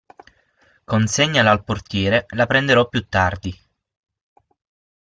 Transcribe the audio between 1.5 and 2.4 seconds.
al portiere,